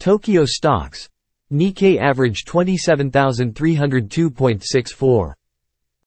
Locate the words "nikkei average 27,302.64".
1.52-5.34